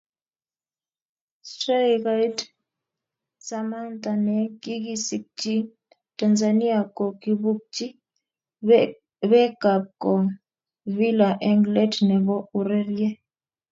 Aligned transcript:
Straikait 1.49 2.37
Samatta 3.47 4.11
ne 4.25 4.37
kikisikchin 4.61 5.63
Tanzania 6.19 6.79
ko 6.97 7.05
kibukchi 7.21 7.85
beekab 9.29 9.83
kong 10.03 10.27
Villa 10.95 11.29
eng 11.49 11.63
let 11.75 11.93
nebo 12.07 12.35
urerie. 12.57 13.09